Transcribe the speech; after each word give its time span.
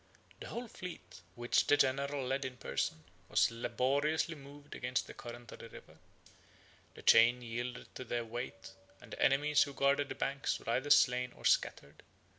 The 0.39 0.47
whole 0.47 0.67
fleet, 0.67 1.21
which 1.35 1.67
the 1.67 1.77
general 1.77 2.25
led 2.25 2.43
in 2.43 2.57
person, 2.57 3.03
was 3.29 3.51
laboriously 3.51 4.33
moved 4.33 4.73
against 4.73 5.05
the 5.05 5.13
current 5.13 5.51
of 5.51 5.59
the 5.59 5.69
river. 5.69 5.99
The 6.95 7.03
chain 7.03 7.43
yielded 7.43 7.93
to 7.93 8.03
their 8.03 8.25
weight, 8.25 8.71
and 8.99 9.11
the 9.13 9.21
enemies 9.21 9.61
who 9.61 9.73
guarded 9.75 10.09
the 10.09 10.15
banks 10.15 10.57
were 10.57 10.71
either 10.71 10.89
slain 10.89 11.31
or 11.33 11.45
scattered. 11.45 12.01